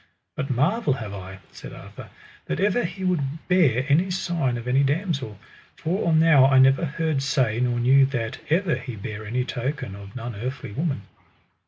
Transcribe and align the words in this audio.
But 0.35 0.49
marvel 0.49 0.93
have 0.93 1.13
I, 1.13 1.41
said 1.51 1.73
Arthur, 1.73 2.09
that 2.47 2.59
ever 2.59 2.83
he 2.85 3.03
would 3.03 3.21
bear 3.47 3.85
any 3.87 4.09
sign 4.09 4.57
of 4.57 4.67
any 4.67 4.81
damosel, 4.83 5.37
for 5.75 6.05
or 6.07 6.11
now 6.11 6.47
I 6.47 6.57
never 6.57 6.85
heard 6.85 7.21
say 7.21 7.59
nor 7.59 7.79
knew 7.79 8.07
that 8.07 8.39
ever 8.49 8.73
he 8.77 8.95
bare 8.95 9.27
any 9.27 9.45
token 9.45 9.95
of 9.95 10.15
none 10.15 10.33
earthly 10.35 10.71
woman. 10.71 11.03